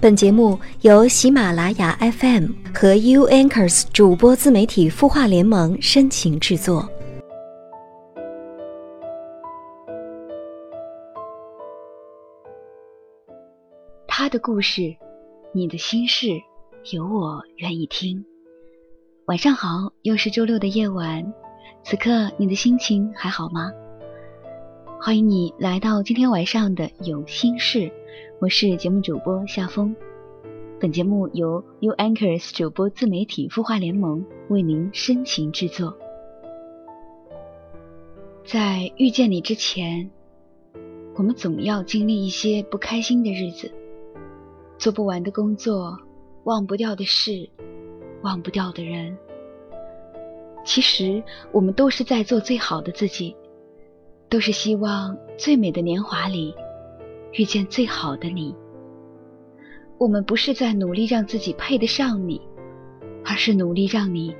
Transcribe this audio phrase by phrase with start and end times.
[0.00, 6.88] 本节目由喜马拉雅 FM 和 U Anchors 主播自媒体孵化联盟深情制作。
[14.08, 14.96] 他的故事，
[15.52, 16.28] 你的心事，
[16.92, 18.24] 有我愿意听。
[19.26, 21.30] 晚上好，又是周六的夜晚，
[21.84, 23.70] 此刻你的心情还好吗？
[24.98, 27.92] 欢迎你来到今天晚上的有心事。
[28.40, 29.94] 我是节目主播夏风，
[30.80, 35.96] 本节目由 U Anchors 主播自媒体孵化联盟为您深情制作。
[38.44, 40.10] 在遇见你之前，
[41.14, 43.70] 我们总要经历一些不开心的日子，
[44.78, 45.98] 做不完的工作，
[46.44, 47.48] 忘不掉的事，
[48.22, 49.16] 忘不掉的人。
[50.64, 51.22] 其实
[51.52, 53.36] 我们都是在做最好的自己，
[54.28, 56.54] 都是希望最美的年华里。
[57.32, 58.54] 遇见最好的你，
[59.98, 62.40] 我们不是在努力让自己配得上你，
[63.24, 64.34] 而是努力让你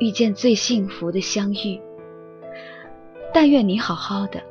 [0.00, 1.80] 遇见最幸福的相遇。
[3.32, 4.42] 但愿你好好的，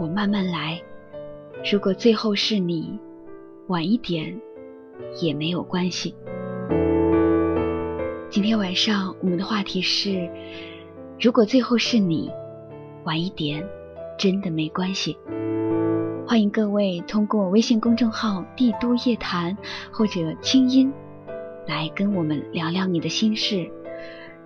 [0.00, 0.80] 我慢慢来。
[1.70, 2.98] 如果最后是你，
[3.66, 4.34] 晚一点
[5.20, 6.14] 也没有关系。
[8.30, 10.30] 今天晚上我们的话题是：
[11.20, 12.30] 如果最后是你，
[13.04, 13.62] 晚一点
[14.18, 15.18] 真的没关系。
[16.28, 19.56] 欢迎各位通过微信公众号“帝都夜谈”
[19.90, 20.92] 或者“清音”
[21.66, 23.72] 来跟我们聊聊你的心事，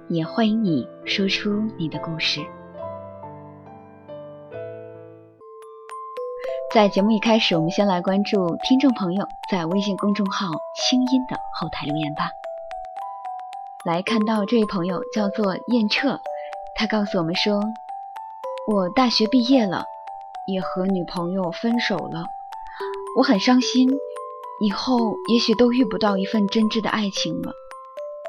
[0.06, 2.40] 也欢迎你说出你的故事。
[6.72, 10.46] 在节目一开始，我们先来关注听众朋友在微信公众号
[10.78, 12.30] “清音”的后台留言吧。
[13.84, 16.20] 来看到这位朋友叫做燕彻，
[16.76, 17.60] 他告诉我们说
[18.72, 19.82] ：“我大学毕业了。”
[20.46, 22.24] 也和女朋友分手了，
[23.16, 23.90] 我很伤心，
[24.60, 27.52] 以后也许都遇不到一份真挚的爱情了，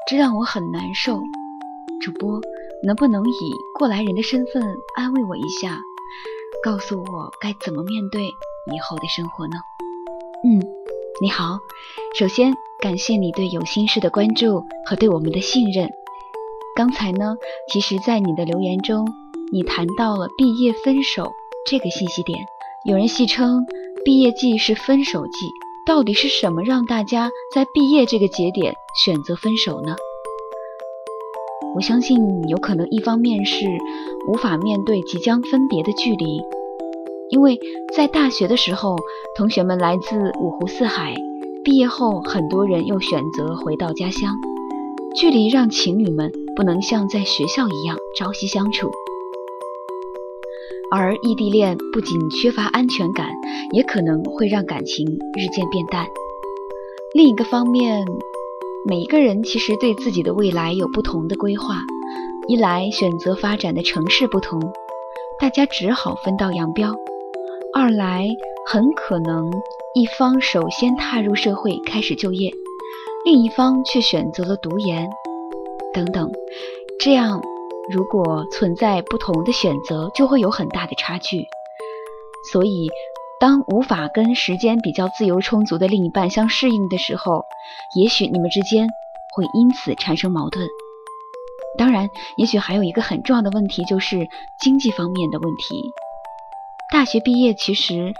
[0.08, 1.20] 这让我很难受。
[2.00, 2.40] 主播
[2.84, 4.62] 能不能以过来人的身份
[4.94, 5.78] 安慰我一下，
[6.62, 9.54] 告诉我该怎么面对以后的生活呢？
[10.44, 10.60] 嗯，
[11.20, 11.58] 你好，
[12.18, 15.90] 首先感谢你对有心事的关注和对我们的信任。
[16.76, 17.36] 刚才呢，
[17.72, 19.08] 其实，在你的留言中，
[19.52, 21.32] 你谈到了毕业分手。
[21.66, 22.38] 这个信息点，
[22.84, 23.64] 有人戏称
[24.04, 25.48] 毕业季是分手季，
[25.86, 29.96] 到底是什么让大家在毕业这个节点选择分手呢？
[31.74, 33.66] 我相信有可能一方面是
[34.28, 36.42] 无法面对即将分别的距离，
[37.30, 37.58] 因为
[37.96, 38.94] 在大学的时候，
[39.34, 41.14] 同学们来自五湖四海，
[41.64, 44.34] 毕业后很多人又选择回到家乡，
[45.16, 48.90] 距离让情侣们不能像在学校一样朝夕相处。
[50.90, 53.28] 而异地恋不仅缺乏安全感，
[53.72, 56.06] 也可能会让感情日渐变淡。
[57.14, 58.04] 另一个方面，
[58.86, 61.80] 每一个人其实对自己的未来有不同的规划，
[62.48, 64.60] 一来选择发展的城市不同，
[65.40, 66.92] 大家只好分道扬镳；
[67.74, 68.28] 二来
[68.66, 69.50] 很可能
[69.94, 72.50] 一方首先踏入社会开始就业，
[73.24, 75.08] 另一方却选择了读研，
[75.92, 76.30] 等等，
[77.00, 77.40] 这样。
[77.90, 81.46] 如果存在不同的选择，就会有很大的差距。
[82.50, 82.88] 所以，
[83.40, 87.44] 当无法跟时间比较自由充足的另一半相适应的时候，
[87.96, 88.88] 也许你们之间
[89.36, 90.66] 会因此产生矛盾。
[91.76, 94.28] 当然，也许还有一个很重要的问题，就是
[94.60, 95.92] 经济方面的问题。
[96.92, 98.14] 大学毕业其实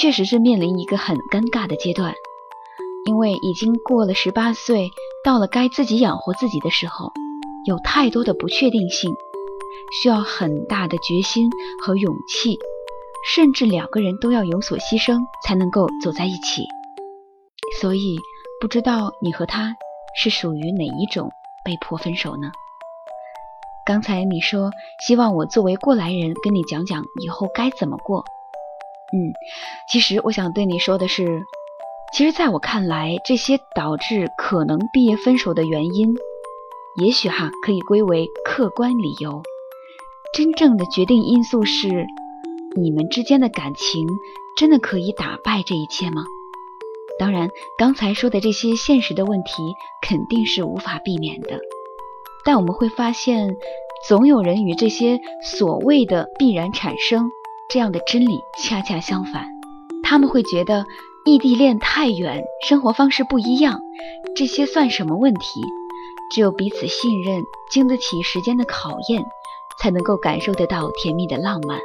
[0.00, 2.14] 确实是面临一个很尴尬的阶段，
[3.06, 4.88] 因为已经过了十八岁，
[5.24, 7.12] 到了该自己养活自己的时候。
[7.66, 9.14] 有太多的不确定性，
[10.02, 11.50] 需要很大的决心
[11.84, 12.58] 和勇气，
[13.34, 16.64] 甚至两个人都要有所牺牲才能够走在一起。
[17.80, 18.18] 所以，
[18.60, 19.76] 不知道你和他
[20.20, 21.30] 是属于哪一种
[21.64, 22.50] 被迫分手呢？
[23.86, 24.70] 刚才你说
[25.06, 28.24] 希望我作为过来人跟你讲讲以后该怎么过。
[29.12, 29.32] 嗯，
[29.90, 31.42] 其实我想对你说的是，
[32.12, 36.14] 其实在我看来，这些导致可能毕业分手的原因。
[37.00, 39.42] 也许哈可以归为客观理由，
[40.34, 42.06] 真正的决定因素是
[42.76, 44.06] 你们之间的感情
[44.58, 46.24] 真的可以打败这一切吗？
[47.18, 47.48] 当然，
[47.78, 51.58] 刚才说的这些现实的问题肯定是无法避免的，
[52.44, 53.56] 但我们会发现，
[54.06, 57.30] 总有人与这些所谓的必然产生
[57.70, 59.46] 这样的真理恰恰相反，
[60.02, 60.84] 他们会觉得
[61.24, 63.80] 异地恋太远，生活方式不一样，
[64.36, 65.62] 这些算什么问题？
[66.30, 69.20] 只有彼此信任，经得起时间的考验，
[69.80, 71.80] 才能够感受得到甜蜜的浪漫。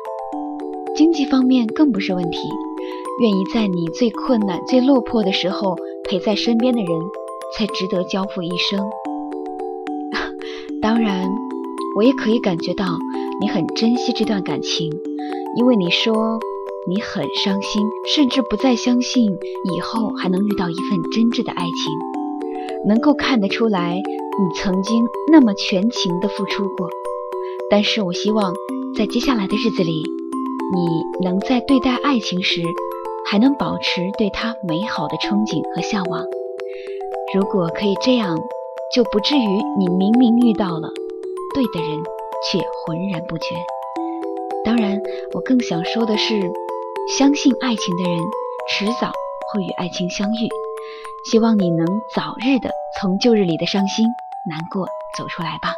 [0.96, 2.38] 经济方面更不是问题，
[3.22, 6.90] 愿意在你最困难、最落魄的时候陪在身边的人
[7.58, 8.80] 才值得交付一生。
[10.80, 11.28] 当然，
[11.98, 12.86] 我也可以感觉到
[13.42, 14.92] 你很珍惜这段感情，
[15.58, 16.40] 因为你说
[16.88, 17.82] 你很伤心，
[18.16, 19.26] 甚至不再相信
[19.76, 21.72] 以后还能遇到一份真挚的爱情。
[22.88, 24.00] 能够看得出来，
[24.38, 26.90] 你曾经那么全情的付出过。
[27.70, 28.54] 但是我希望
[28.98, 30.04] 在接下来的日子里，
[30.74, 32.62] 你能在对待爱情时，
[33.30, 36.24] 还能保持对它美好的憧憬和向往。
[37.34, 38.38] 如果可以这样。
[38.94, 40.88] 就不至于你明明遇到了
[41.54, 42.00] 对的人，
[42.50, 43.46] 却浑然不觉。
[44.64, 45.02] 当然，
[45.34, 46.40] 我更想说的是，
[47.18, 48.20] 相信爱情的人
[48.70, 49.12] 迟早
[49.52, 50.48] 会与爱情相遇。
[51.30, 52.70] 希望你能早日的
[53.02, 54.06] 从旧日里的伤心
[54.48, 54.88] 难过
[55.18, 55.74] 走出来吧。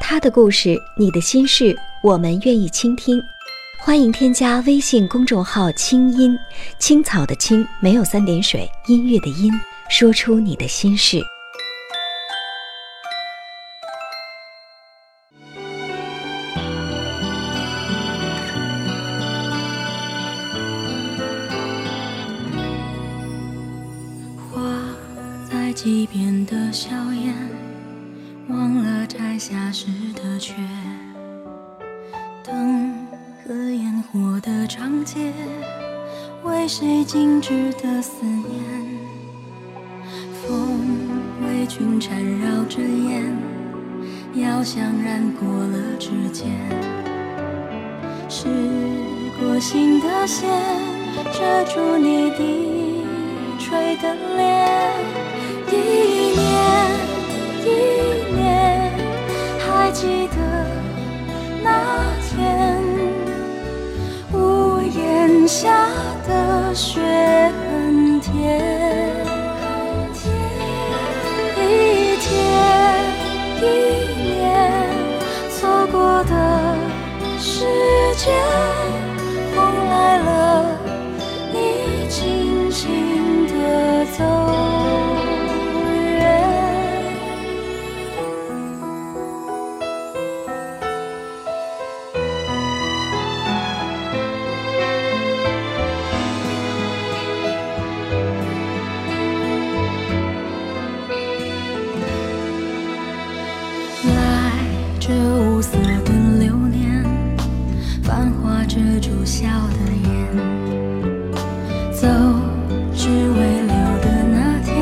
[0.00, 3.18] 他的故事，你的心事，我们愿意倾听。
[3.80, 6.38] 欢迎添加微信公众号“清音
[6.78, 9.50] 青草”的青没有三点水，音乐的音，
[9.88, 11.20] 说出你的心事。
[34.14, 35.32] 我的长街，
[36.44, 38.62] 为谁静止的思念？
[40.34, 40.78] 风
[41.40, 43.34] 为君缠绕着烟，
[44.34, 46.50] 药香染过了指尖。
[48.28, 48.48] 试
[49.40, 50.46] 过心的线，
[51.32, 53.06] 遮住你低
[53.58, 54.68] 垂的脸。
[55.70, 56.41] 一年一
[65.52, 65.86] 下
[66.26, 68.58] 的雪很甜，
[71.58, 72.26] 一天
[73.60, 73.62] 一
[74.22, 74.32] 年
[75.50, 76.32] 错过的
[77.38, 77.66] 时
[109.02, 109.78] 住笑的
[110.08, 110.10] 眼，
[111.92, 112.06] 走，
[112.94, 114.72] 只为留的那天，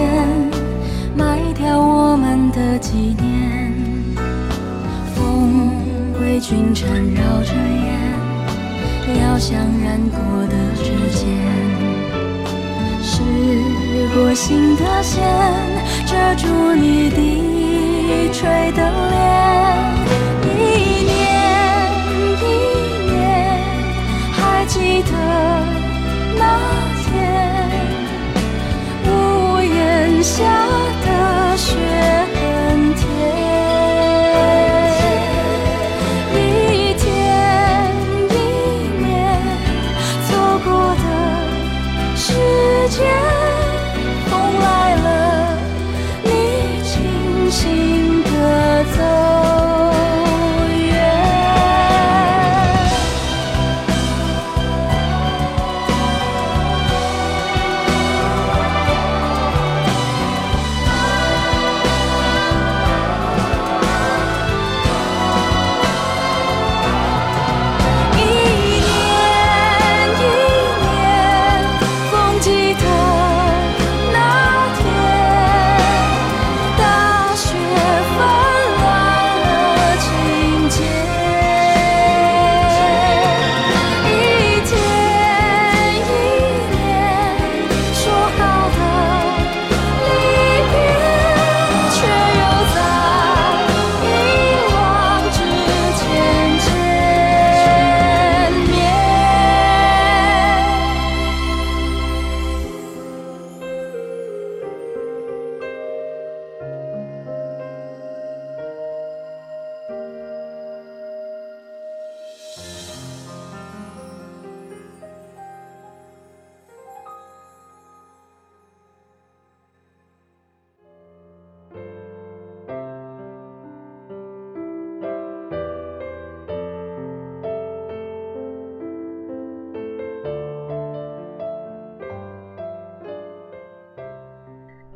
[1.17, 3.73] 卖掉我们的纪念。
[5.15, 5.73] 风
[6.21, 10.19] 为君缠绕着烟，遥想染过
[10.49, 11.27] 的指尖，
[13.03, 13.23] 试
[14.15, 15.25] 过心的线，
[16.05, 20.00] 遮住你低垂的脸。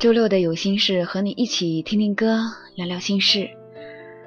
[0.05, 2.39] 周六的有心事，和你一起听听歌，
[2.75, 3.49] 聊聊心事。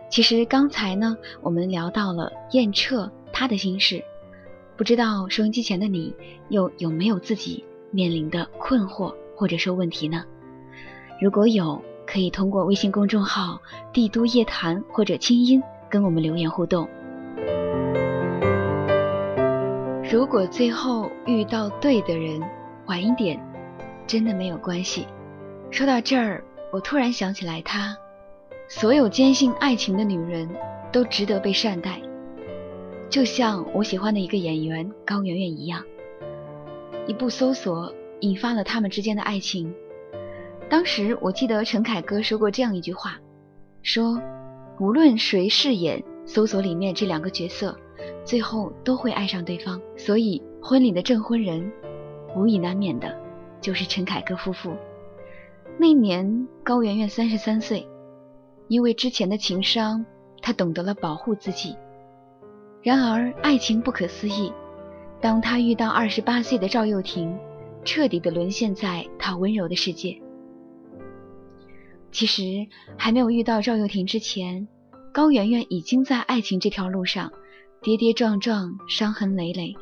[0.09, 4.03] 其实刚才呢，我们聊到了燕彻他的心事，
[4.75, 6.15] 不知道收音机前的你
[6.49, 10.25] 又有没有自己面临的困惑或者说问题呢？
[11.21, 13.61] 如果有，可以通过微信公众号
[13.93, 16.89] “帝都夜谈”或者“清音”跟我们留言互动。
[20.11, 22.41] 如果最后遇到对的人，
[22.87, 23.39] 晚一点，
[24.07, 25.05] 真的没有关系。
[25.69, 27.95] 说到这儿，我突然想起来，她，
[28.67, 30.49] 所有坚信爱情的女人
[30.91, 32.01] 都值得被善待，
[33.09, 35.83] 就像我喜欢的一个演员高圆圆一样。
[37.05, 39.73] 一部搜索引发了他们之间的爱情。
[40.69, 43.17] 当时我记得陈凯歌说过这样一句话，
[43.83, 44.19] 说
[44.79, 47.77] 无论谁饰演搜索里面这两个角色，
[48.25, 49.79] 最后都会爱上对方。
[49.95, 51.71] 所以婚礼的证婚人，
[52.35, 53.15] 无以难免的
[53.61, 54.73] 就是陈凯歌夫妇。
[55.79, 57.87] 那年高圆圆三十三岁，
[58.67, 60.03] 因为之前的情伤，
[60.41, 61.75] 她懂得了保护自己。
[62.81, 64.51] 然而爱情不可思议，
[65.21, 67.37] 当她遇到二十八岁的赵又廷，
[67.85, 70.19] 彻底的沦陷在他温柔的世界。
[72.11, 72.65] 其实
[72.97, 74.67] 还没有遇到赵又廷之前，
[75.13, 77.31] 高圆圆已经在爱情这条路上
[77.83, 79.75] 跌跌撞撞，伤痕累累。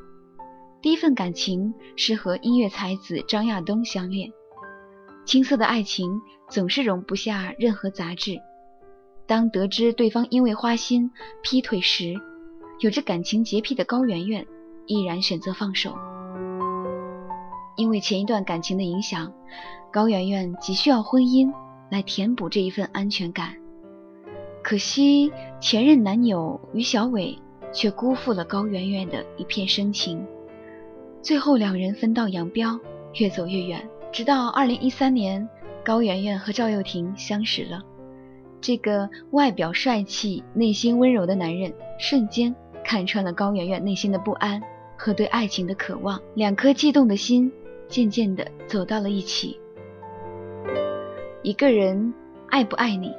[0.82, 4.30] 第一份感情是和音乐才子张亚东相恋。
[5.26, 8.38] 青涩的爱情总是容不下任何杂质。
[9.28, 12.14] 当得知对方因为花心劈腿时，
[12.80, 14.46] 有着感情洁癖的高圆圆
[14.86, 15.96] 毅然选择放手。
[17.76, 19.34] 因为前一段感情的影响，
[19.92, 21.52] 高圆圆急需要婚姻
[21.90, 23.56] 来填补这一份安全感。
[24.64, 27.38] 可惜前任男友于小伟
[27.74, 30.26] 却辜负了高圆圆的一片深情，
[31.22, 32.80] 最后两人分道扬镳，
[33.16, 33.90] 越走越远。
[34.16, 35.46] 直到二零一三年，
[35.84, 37.84] 高圆圆和赵又廷相识了。
[38.62, 44.64] 这个外表帅气、内心温柔的男人，瞬间看穿了高圆圆内心的不安
[44.96, 46.18] 和对爱情的渴望。
[46.34, 47.52] 两颗悸动的心，
[47.90, 49.60] 渐渐地走到了一起。
[51.44, 52.14] 一个人
[52.50, 53.14] 爱不爱你，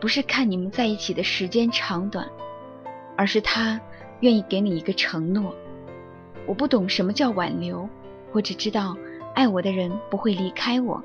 [0.00, 2.28] 不是看你们在一起的时间长短，
[3.16, 3.80] 而是他
[4.18, 5.54] 愿意给你一个承诺。
[6.48, 7.88] 我不懂什么叫挽留，
[8.32, 8.96] 我只知道。
[9.34, 11.02] 爱我的人不会离开我，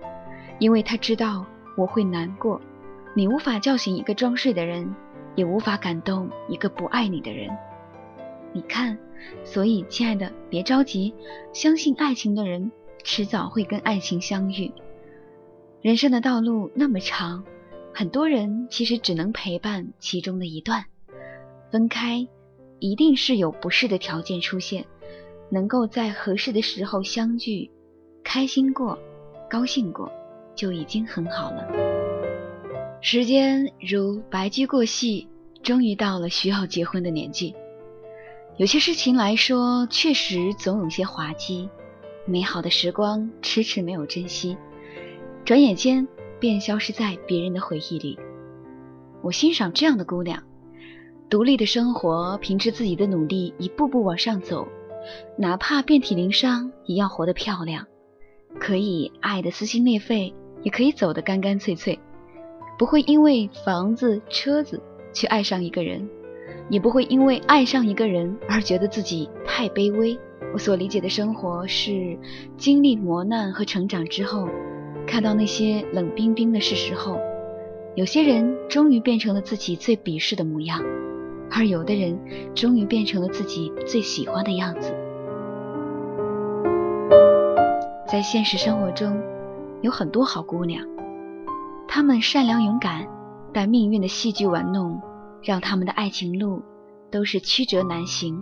[0.60, 2.60] 因为他知道我会难过。
[3.13, 4.93] 你无法叫醒一个装睡的人，
[5.36, 7.50] 也无法感动一个不爱你的人。
[8.53, 8.98] 你看，
[9.43, 11.13] 所以亲爱的，别着急，
[11.53, 12.72] 相信爱情的人
[13.03, 14.72] 迟早会跟爱情相遇。
[15.81, 17.43] 人生的道路那么长，
[17.93, 20.86] 很多人其实只能陪伴其中的一段。
[21.72, 22.27] 分开，
[22.79, 24.86] 一定是有不适的条件出现，
[25.50, 27.72] 能够在合适的时候相聚。
[28.27, 29.00] 开心过，
[29.50, 30.12] 高兴过，
[30.53, 31.65] 就已经很好了。
[33.00, 35.29] 时间如白驹过隙，
[35.63, 37.55] 终于到了需要结婚的年纪。
[38.57, 41.69] 有些事情来说，确实总有些滑稽。
[42.25, 44.57] 美好的时光迟迟没有珍惜，
[45.46, 46.05] 转眼间
[46.38, 48.19] 便消失在别人的回忆里。
[49.22, 50.43] 我欣赏这样的姑娘，
[51.29, 54.67] 独立的生活，凭着自己的努力，一步步往上走，
[55.38, 57.88] 哪怕遍体鳞伤，也要活得漂亮。
[58.60, 62.00] 可以爱的撕心裂肺，也可以走得干干脆脆，
[62.77, 64.82] 不会因为房子、车子
[65.13, 66.10] 去爱上一个人，
[66.70, 70.18] 也不会因为爱上一个人而觉得自己太卑微。
[70.54, 72.18] 我所理解的生活是，
[72.58, 74.48] 经历磨难和成长之后，
[75.06, 77.20] 看到那些冷冰冰的事实后，
[77.96, 80.84] 有些人终于变成了自己最鄙视的模样，
[81.51, 82.18] 而有的人
[82.56, 84.94] 终于变成了自己最喜欢的样子。
[88.09, 89.21] 在现实生活中，
[89.81, 90.81] 有很多好姑娘，
[91.89, 93.05] 她们善良勇敢，
[93.53, 95.01] 但命运的戏剧玩弄，
[95.43, 96.61] 让他们的爱情路
[97.11, 98.41] 都是曲折难行。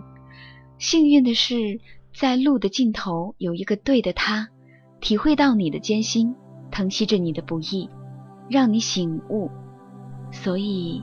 [0.78, 1.80] 幸运的是，
[2.14, 4.48] 在路的尽头有一个对的他，
[5.00, 6.36] 体会到你的艰辛，
[6.70, 7.90] 疼惜着你的不易，
[8.48, 9.50] 让你醒悟。
[10.30, 11.02] 所以，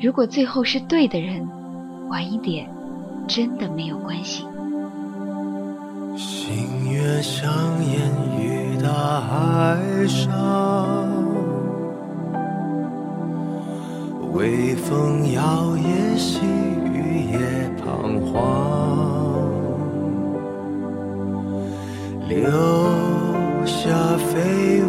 [0.00, 1.46] 如果最后是对的人，
[2.08, 2.66] 晚一点，
[3.28, 4.42] 真的没有关系。
[7.04, 7.52] 星月相
[7.84, 8.00] 沿
[8.40, 10.32] 于大海上，
[14.32, 15.42] 微风摇
[15.76, 16.40] 曳，细
[16.94, 17.38] 雨也
[17.84, 18.40] 彷徨，
[22.26, 22.40] 留
[23.66, 24.88] 下飞舞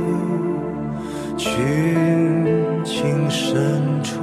[1.36, 1.52] 群
[2.86, 4.22] 情深处，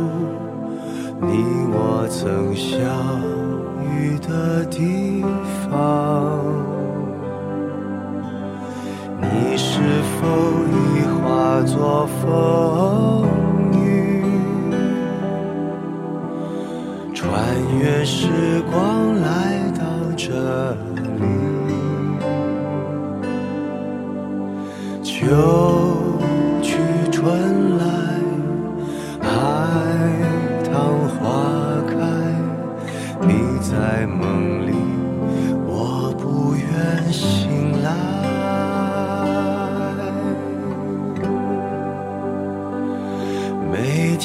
[1.20, 2.80] 你我曾相
[3.84, 5.22] 遇的地
[5.70, 6.71] 方。
[10.22, 10.26] 都
[10.70, 13.26] 已化作风
[13.74, 14.22] 雨
[17.12, 17.28] 穿
[17.80, 19.84] 越时光来到
[20.16, 21.02] 这里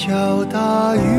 [0.07, 1.16] 每条大雨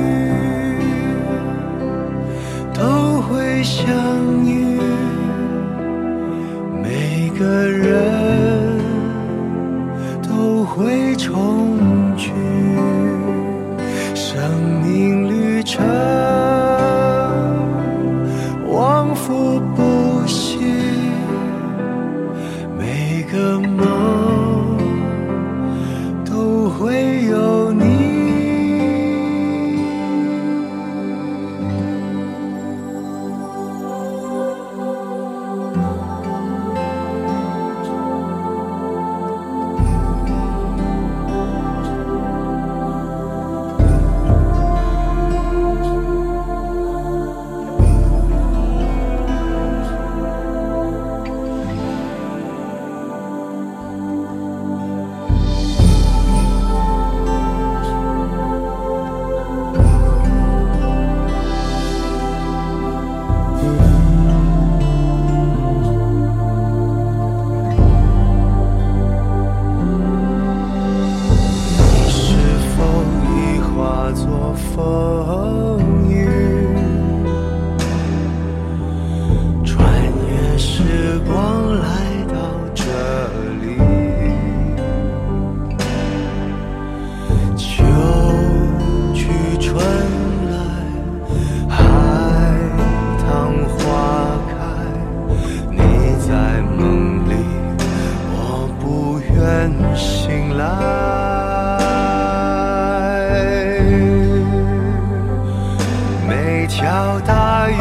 [106.40, 107.74] 每条大鱼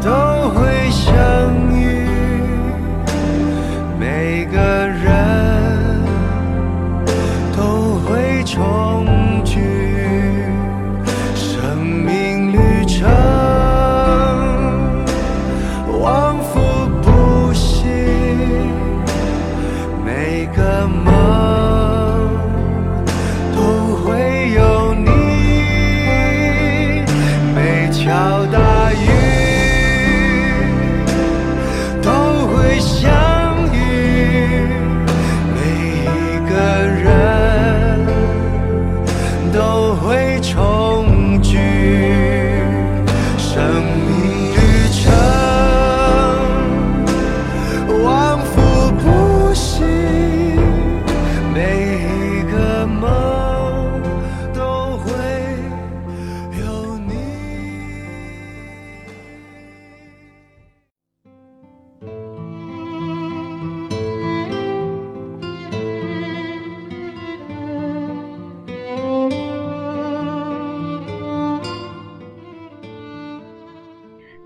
[0.00, 1.12] 都会相
[1.72, 2.06] 遇，
[3.98, 4.86] 每个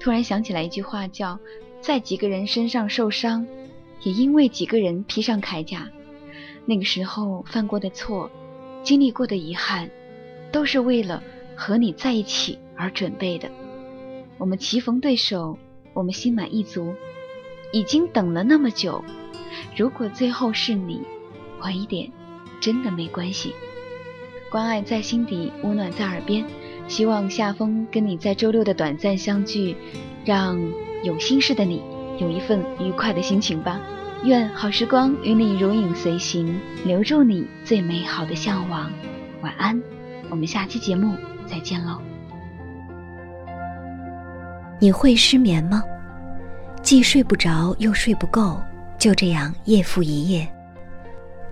[0.01, 1.39] 突然想起来一句话，叫
[1.81, 3.47] “在几个人身上受伤，
[4.03, 5.89] 也因为几个人披上铠甲”。
[6.65, 8.31] 那个时候犯过的错，
[8.83, 9.91] 经历过的遗憾，
[10.51, 11.23] 都是为了
[11.55, 13.51] 和你在一起而准备的。
[14.39, 15.59] 我们棋逢对手，
[15.93, 16.95] 我们心满意足，
[17.73, 19.05] 已经等了那么久。
[19.77, 21.03] 如果最后是你，
[21.61, 22.11] 晚一点，
[22.59, 23.55] 真的没关系。
[24.51, 26.45] 关爱在心底，温暖在耳边。
[26.91, 29.77] 希望夏风跟你在周六的短暂相聚，
[30.25, 30.61] 让
[31.05, 31.81] 有心事的你
[32.19, 33.81] 有一份愉快的心情吧。
[34.25, 38.91] 愿好时光与你如影随形，留住你最美好的向往。
[39.41, 39.81] 晚安，
[40.31, 41.15] 我们下期节目
[41.47, 42.03] 再见喽。
[44.81, 45.85] 你会失眠吗？
[46.83, 48.61] 既睡不着又睡不够，
[48.99, 50.45] 就这样夜复一夜。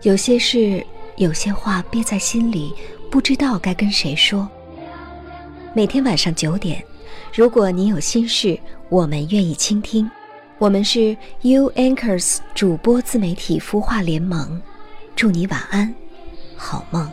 [0.02, 0.84] 有些事，
[1.16, 2.74] 有些话憋在心里，
[3.08, 4.48] 不知道该跟谁说。
[5.74, 6.82] 每天晚上九点，
[7.32, 10.10] 如果你有心事，我们愿意倾听。
[10.58, 14.60] 我们是 U Anchors 主播自媒体孵化联盟，
[15.14, 15.94] 祝你晚安，
[16.56, 17.08] 好梦。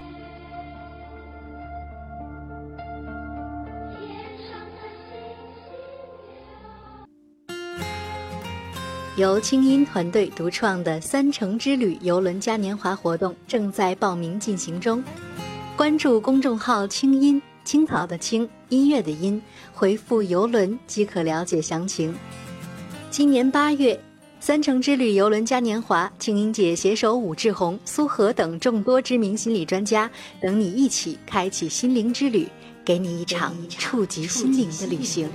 [9.17, 15.03] 由清音团队独创的“三城之旅”游轮嘉年华活动正在报名进行中，
[15.75, 17.41] 关注公众号“清音”。
[17.65, 19.41] 青草的青，音乐的音，
[19.73, 22.15] 回复“游轮”即可了解详情。
[23.09, 23.99] 今年八月，
[24.39, 32.47] 三城之旅游轮嘉年华，青音姐携手武志红、苏荷等众多知名心理专家，等你一起开启心灵之旅，
[32.85, 35.27] 给你一场触及心灵的旅行。